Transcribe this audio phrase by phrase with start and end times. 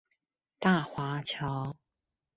[0.59, 1.75] 大華橋